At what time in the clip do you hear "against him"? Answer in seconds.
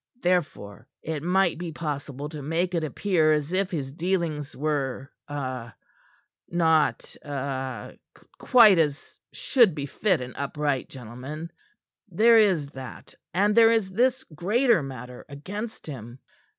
15.29-16.17